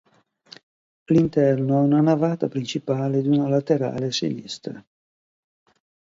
L'interno 1.11 1.77
ha 1.77 1.81
una 1.81 2.01
navata 2.01 2.47
principale 2.47 3.19
ed 3.19 3.27
una 3.27 3.47
laterale 3.47 4.07
a 4.07 4.11
sinistra. 4.11 4.83